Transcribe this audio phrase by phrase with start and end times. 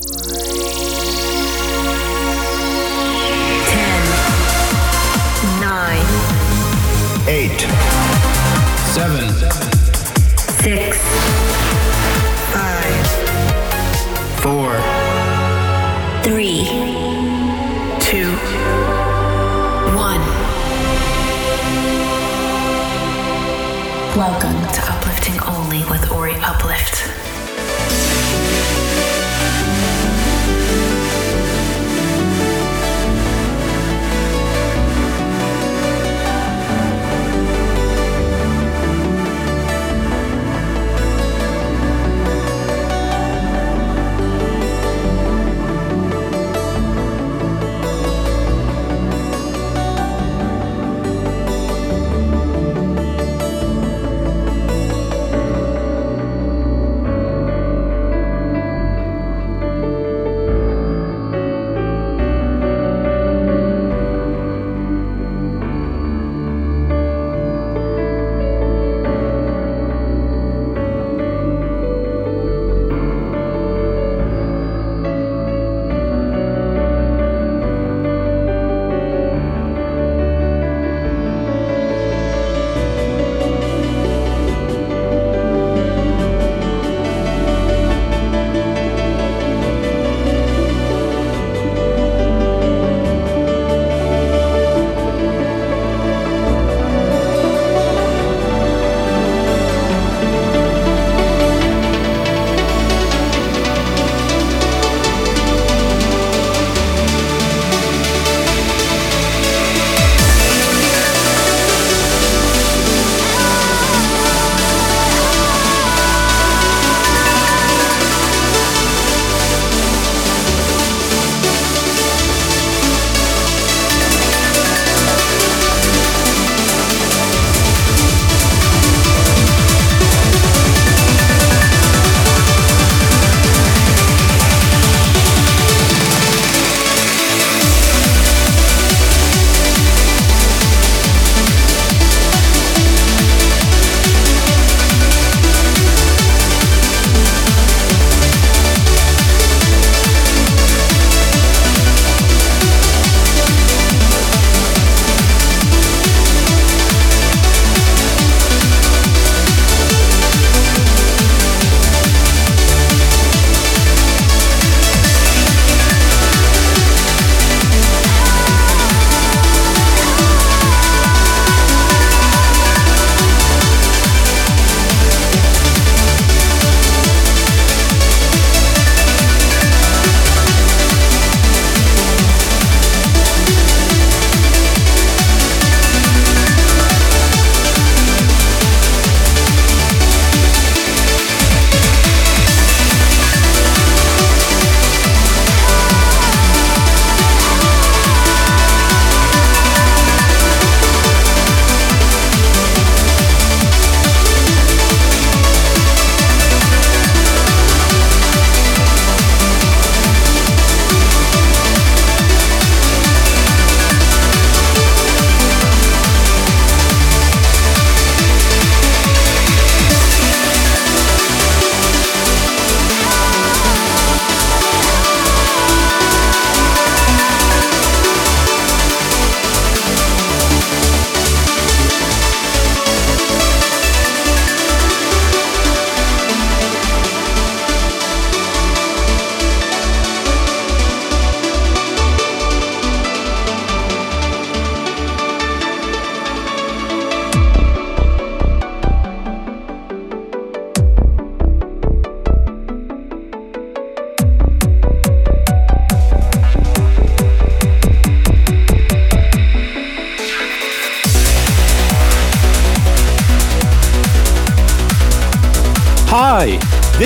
[0.00, 0.29] Ten,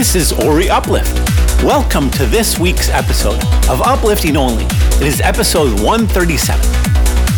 [0.04, 1.14] this is Ori Uplift.
[1.64, 4.66] Welcome to this week's episode of Uplifting Only.
[4.66, 6.60] It is episode 137.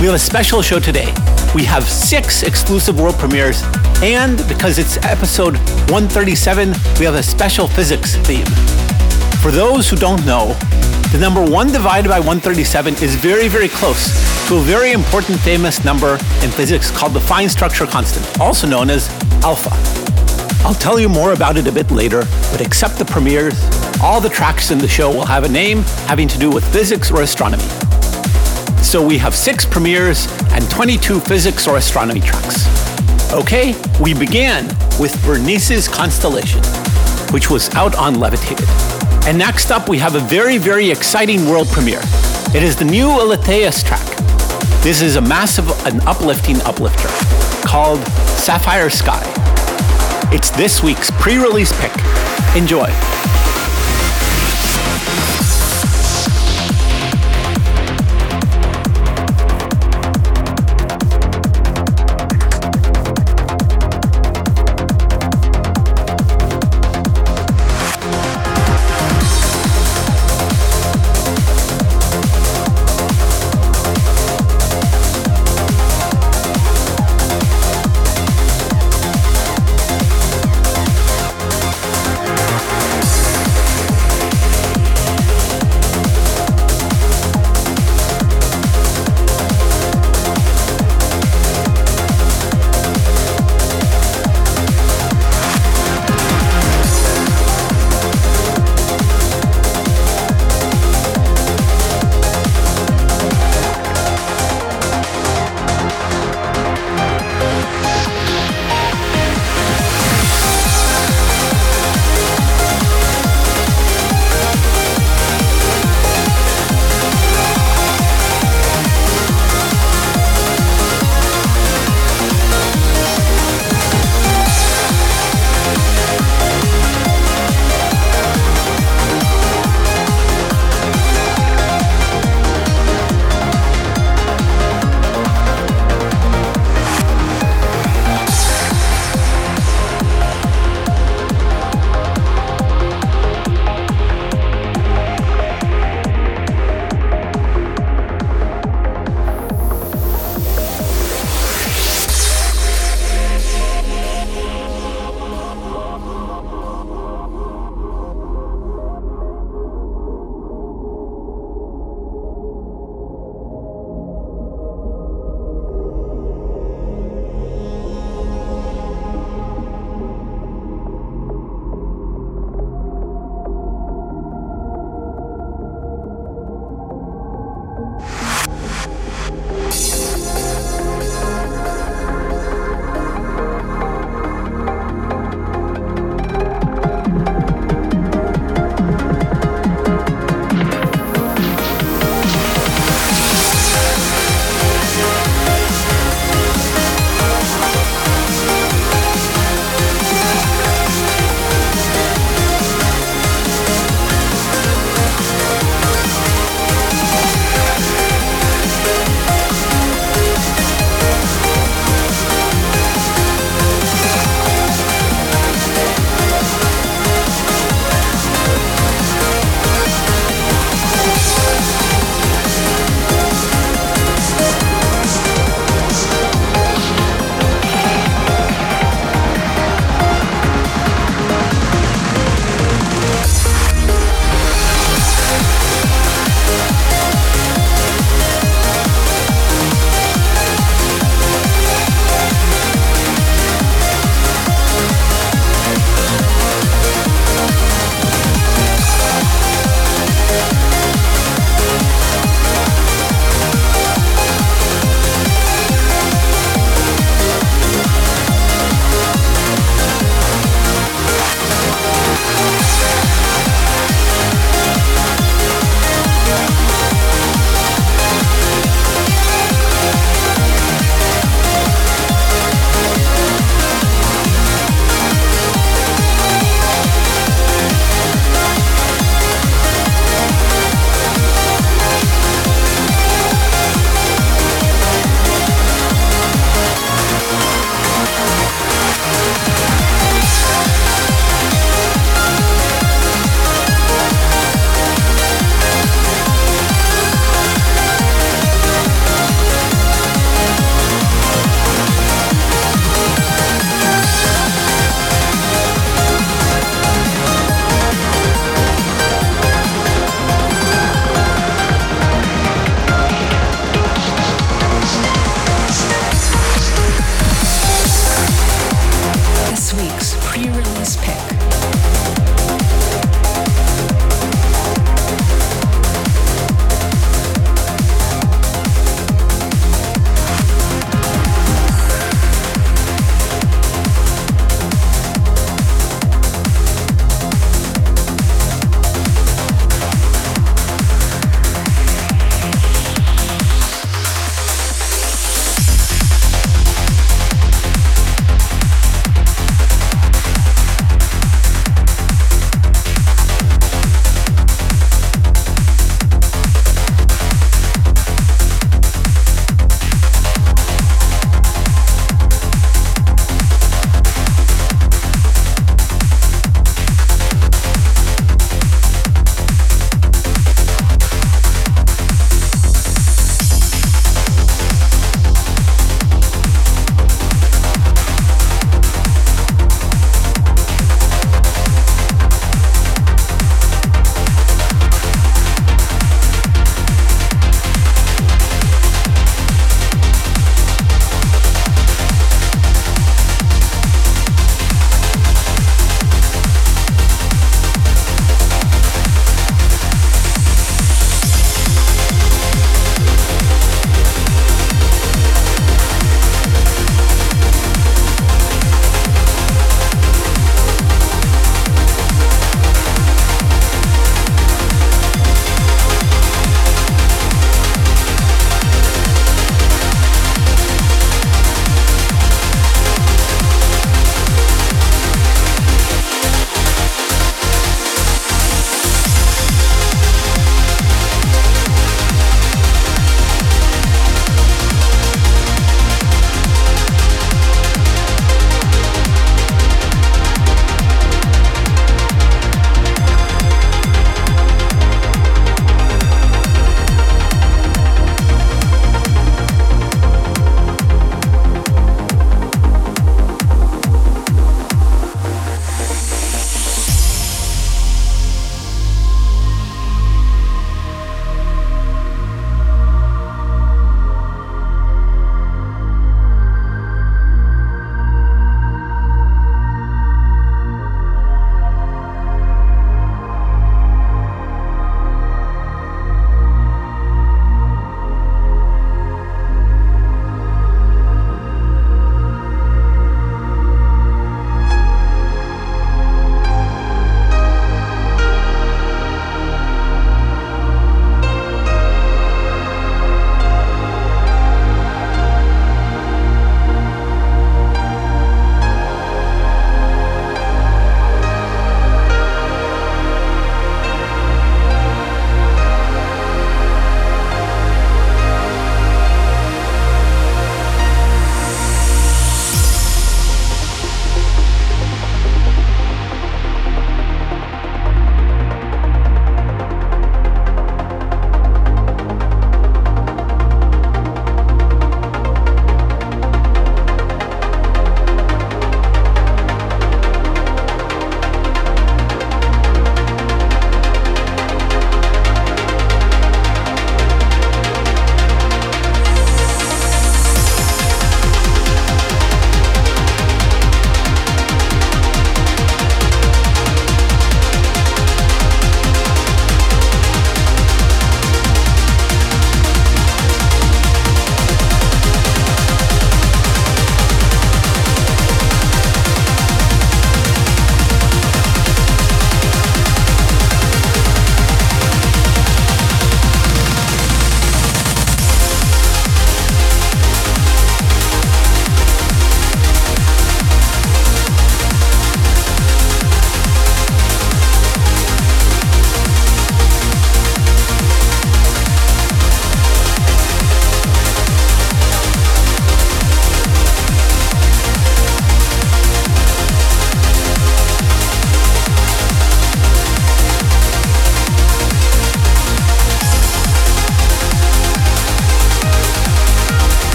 [0.00, 1.12] We have a special show today.
[1.54, 3.62] We have six exclusive world premieres,
[4.02, 5.56] and because it's episode
[5.90, 8.46] 137, we have a special physics theme.
[9.42, 10.54] For those who don't know,
[11.12, 14.08] the number 1 divided by 137 is very, very close
[14.48, 18.88] to a very important famous number in physics called the fine structure constant, also known
[18.88, 19.10] as
[19.44, 20.03] alpha.
[20.64, 23.54] I'll tell you more about it a bit later, but except the premieres,
[24.00, 27.10] all the tracks in the show will have a name having to do with physics
[27.10, 27.64] or astronomy.
[28.82, 32.64] So we have six premieres and 22 physics or astronomy tracks.
[33.34, 34.66] Okay, we began
[34.98, 36.62] with Bernice's Constellation,
[37.30, 38.68] which was out on Levitated.
[39.26, 42.00] And next up, we have a very, very exciting world premiere.
[42.54, 44.06] It is the new Eletheus track.
[44.82, 47.08] This is a massive and uplifting uplifter
[47.66, 48.00] called
[48.38, 49.33] Sapphire Sky.
[50.34, 51.92] It's this week's pre release pick.
[52.56, 53.13] Enjoy.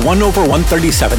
[0.00, 1.18] To 1 over 137.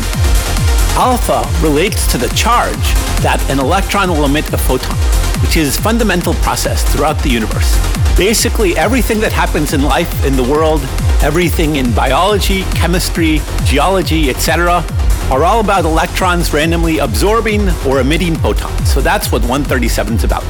[0.98, 2.76] Alpha relates to the charge
[3.22, 4.96] that an electron will emit a photon,
[5.42, 7.78] which is a fundamental process throughout the universe.
[8.18, 10.82] Basically, everything that happens in life in the world,
[11.22, 14.84] everything in biology, chemistry, geology, etc.,
[15.32, 18.92] are all about electrons randomly absorbing or emitting photons.
[18.92, 20.44] So that's what 137 is about.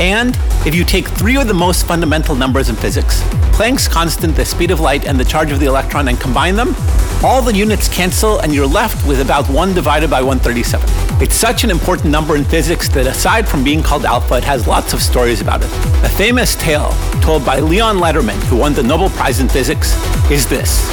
[0.00, 3.22] And if you take three of the most fundamental numbers in physics,
[3.58, 6.76] Planck's constant, the speed of light, and the charge of the electron, and combine them,
[7.24, 10.88] all the units cancel and you're left with about 1 divided by 137.
[11.20, 14.68] It's such an important number in physics that aside from being called alpha, it has
[14.68, 15.70] lots of stories about it.
[16.04, 19.94] A famous tale told by Leon Lederman, who won the Nobel Prize in Physics,
[20.30, 20.88] is this.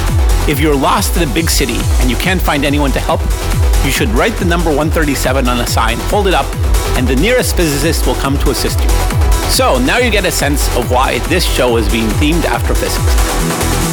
[0.48, 3.20] If you're lost in a big city and you can't find anyone to help,
[3.84, 6.46] you should write the number 137 on a sign, hold it up,
[6.96, 8.88] and the nearest physicist will come to assist you.
[9.48, 13.85] So now you get a sense of why this show is being themed after physics.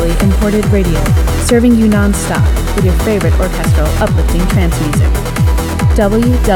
[0.00, 1.04] Imported radio,
[1.44, 2.42] serving you non-stop
[2.76, 5.12] with your favorite orchestral uplifting trance music.
[5.96, 6.52] www.di.fm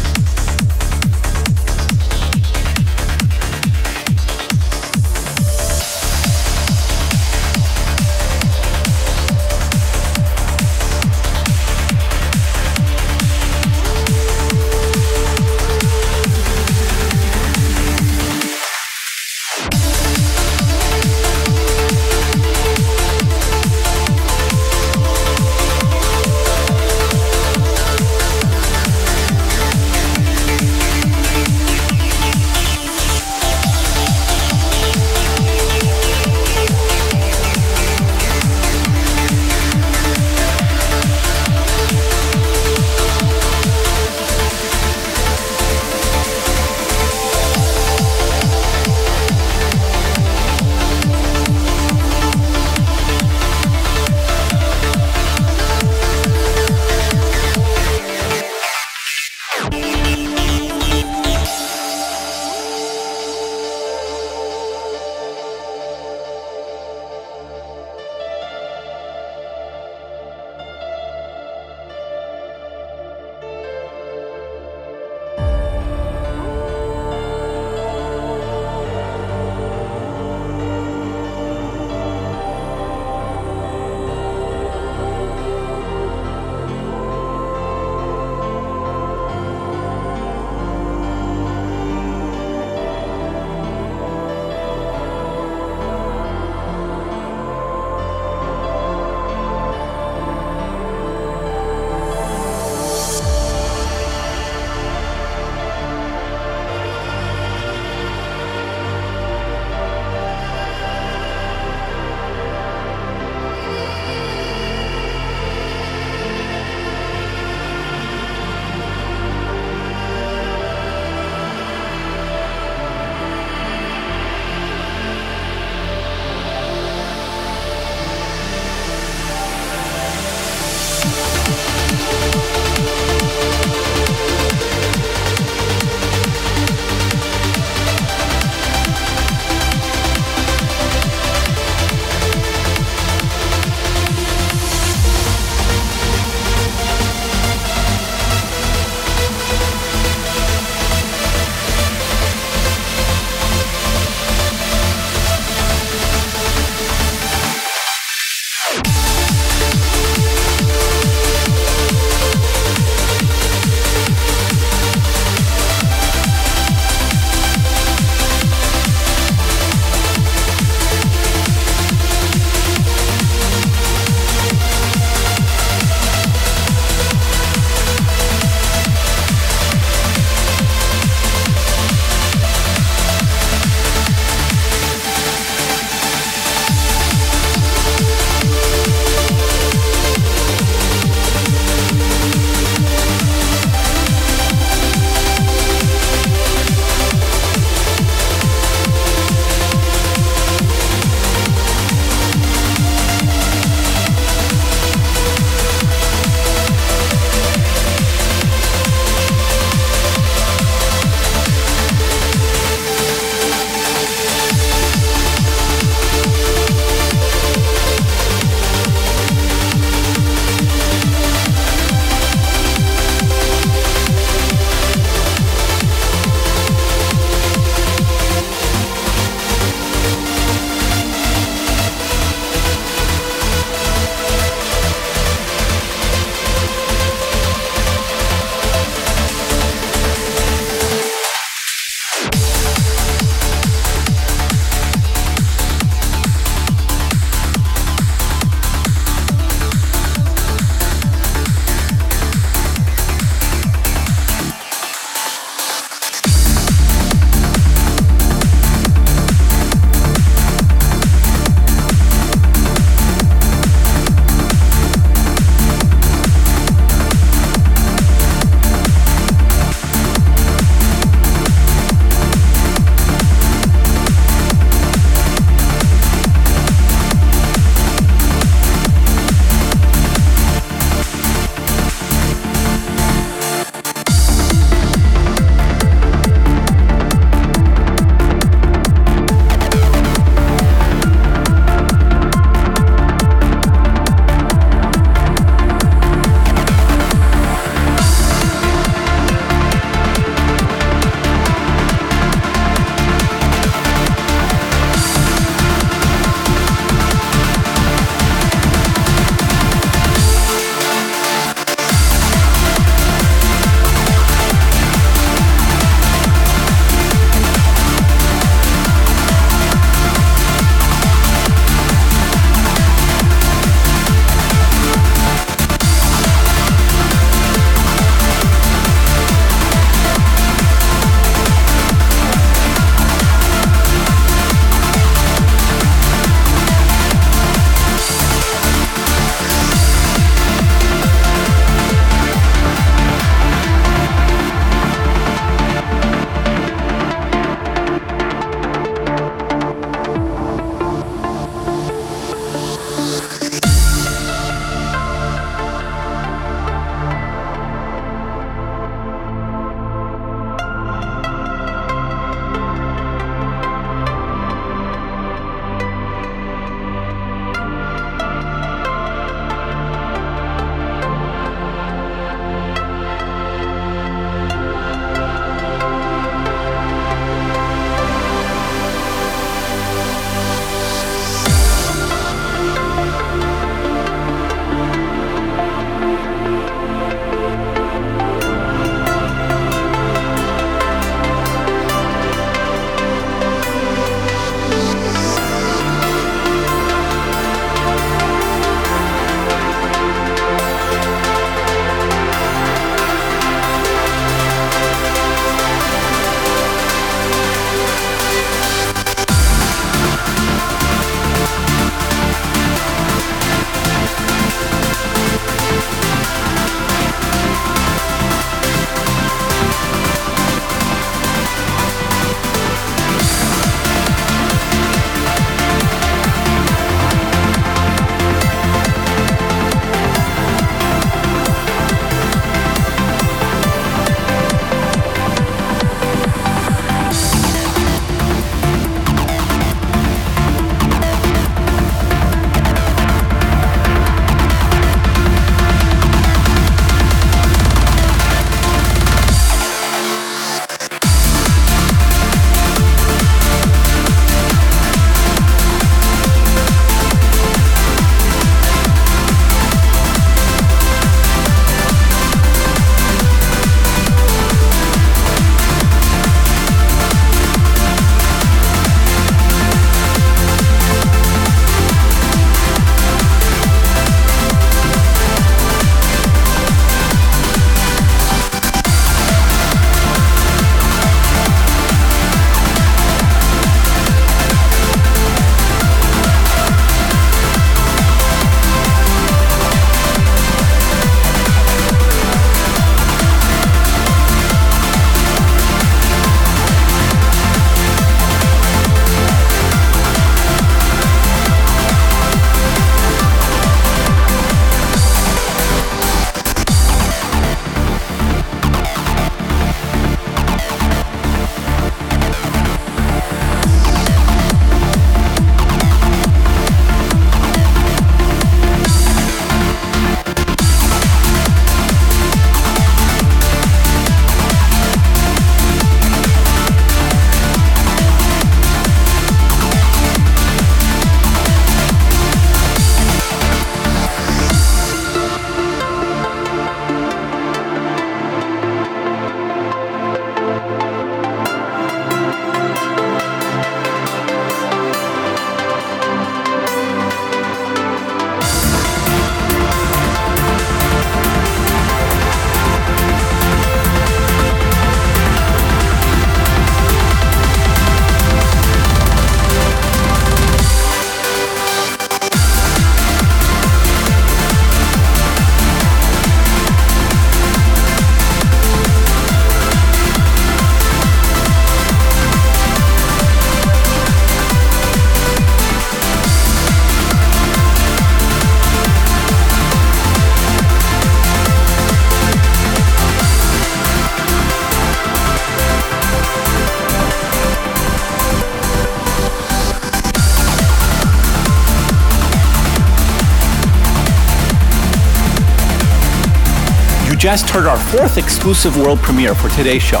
[597.30, 600.00] just heard our fourth exclusive world premiere for today's show.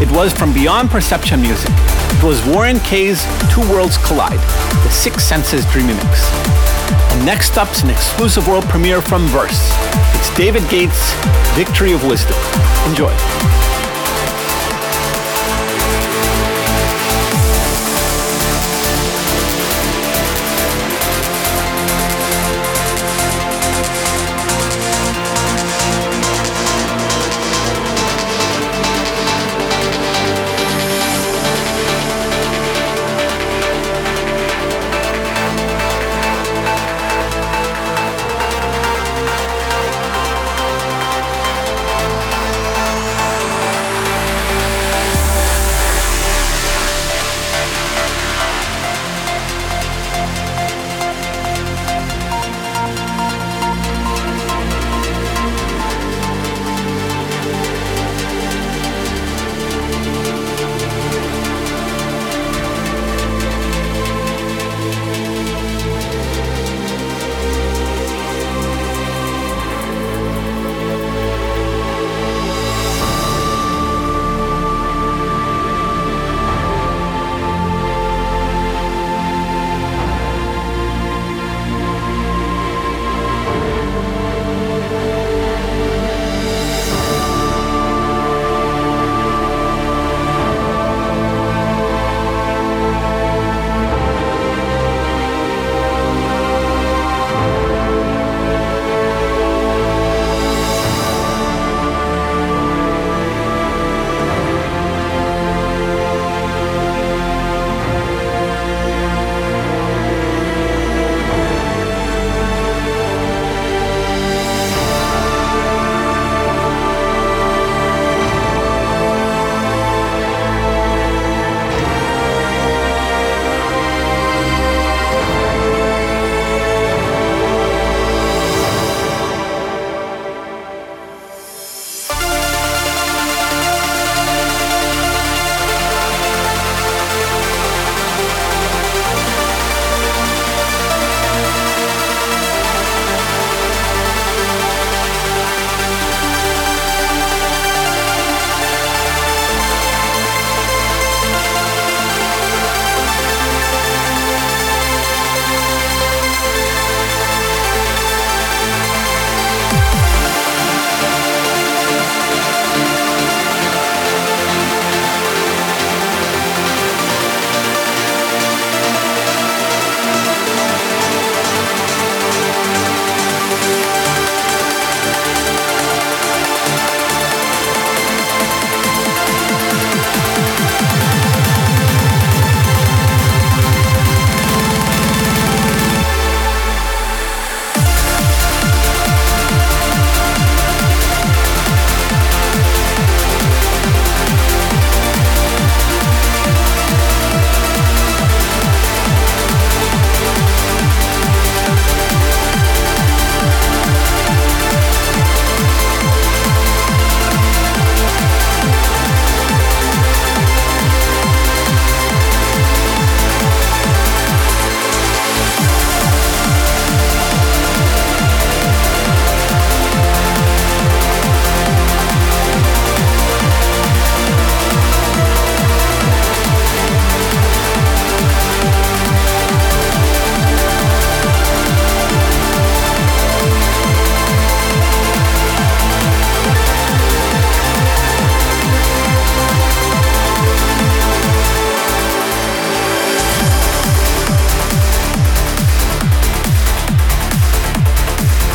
[0.00, 1.72] It was from Beyond Perception Music.
[1.72, 4.38] It was Warren K's Two Worlds Collide,
[4.84, 6.30] the Six Senses Dreamy Mix.
[7.10, 9.72] And next up's an exclusive world premiere from Verse.
[10.14, 11.12] It's David Gates'
[11.56, 12.36] Victory of Wisdom.
[12.86, 13.12] Enjoy.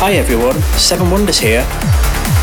[0.08, 1.66] Hi everyone, Seven Wonders here.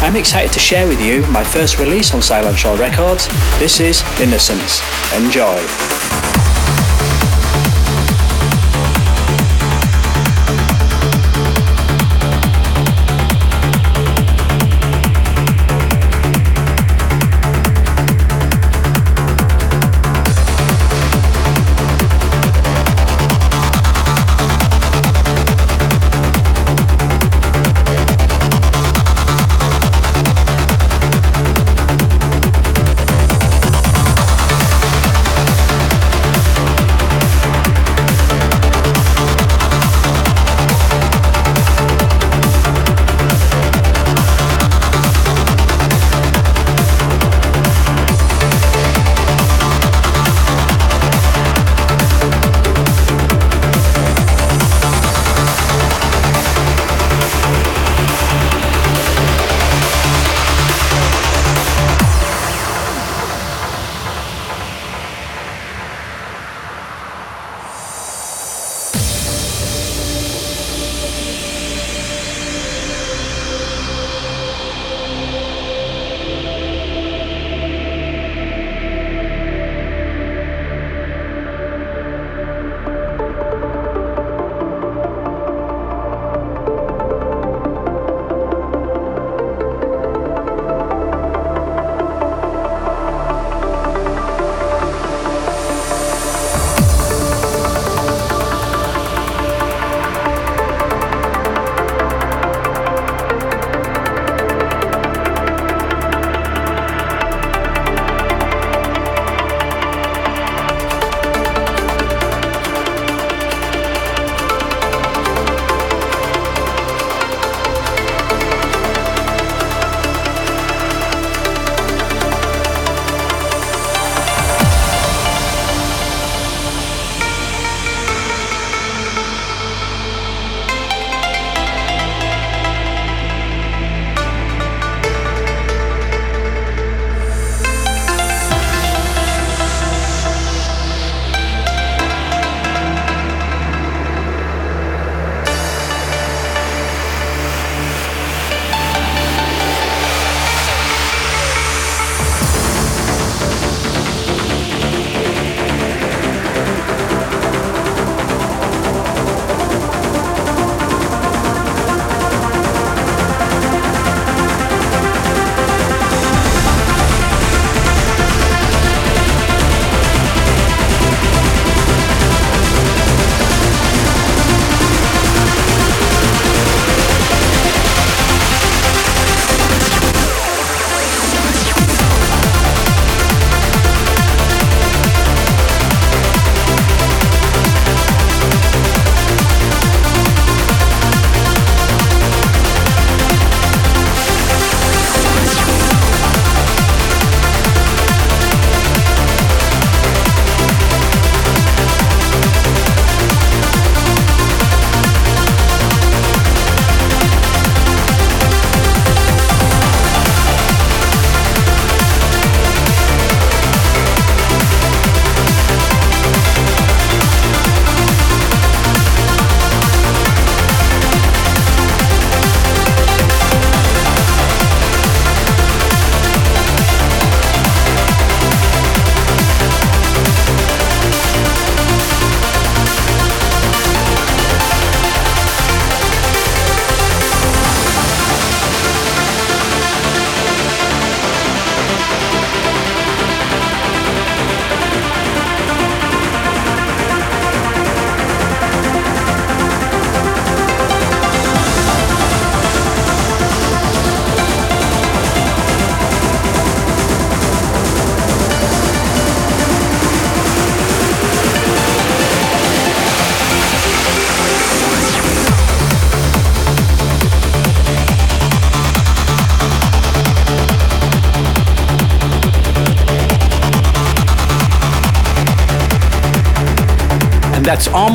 [0.04, 3.28] I'm excited to share with you my first release on Silent Shore Records.
[3.58, 4.84] This is Innocence.
[5.16, 5.94] Enjoy.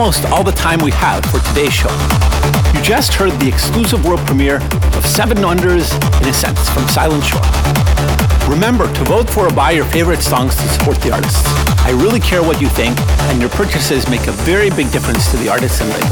[0.01, 1.91] Almost all the time we have for today's show.
[2.73, 4.57] You just heard the exclusive world premiere
[4.97, 7.43] of Seven Wonders Innocence from Silent Shore.
[8.49, 11.45] Remember to vote for or buy your favorite songs to support the artists.
[11.85, 12.99] I really care what you think,
[13.29, 16.11] and your purchases make a very big difference to the artists and labels.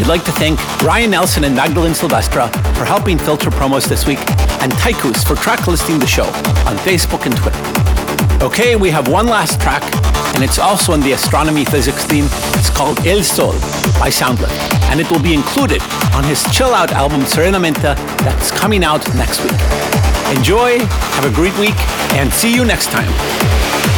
[0.00, 4.20] I'd like to thank Ryan Nelson and Magdalene Silvestra for helping filter promos this week,
[4.62, 6.24] and Tychus for track listing the show
[6.64, 8.42] on Facebook and Twitter.
[8.42, 9.82] Okay, we have one last track,
[10.34, 12.26] and it's also in the astronomy physics theme.
[12.58, 13.52] It's called El Sol
[13.98, 14.58] by Soundlift,
[14.90, 15.80] and it will be included
[16.14, 19.60] on his chill out album Serenamente that's coming out next week.
[20.36, 20.78] Enjoy,
[21.16, 21.78] have a great week,
[22.14, 23.93] and see you next time.